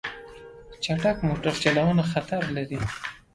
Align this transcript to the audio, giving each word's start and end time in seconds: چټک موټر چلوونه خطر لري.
چټک 0.83 1.17
موټر 1.27 1.53
چلوونه 1.63 2.03
خطر 2.11 2.41
لري. 2.55 2.79